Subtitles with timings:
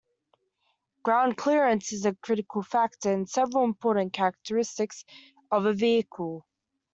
[1.03, 5.05] Ground clearance is a critical factor in several important characteristics
[5.51, 6.43] of a vehicle.